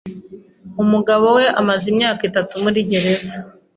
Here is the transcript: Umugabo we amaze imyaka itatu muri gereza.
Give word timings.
Umugabo 0.83 1.25
we 1.37 1.45
amaze 1.61 1.85
imyaka 1.93 2.21
itatu 2.29 2.53
muri 2.63 2.79
gereza. 2.89 3.35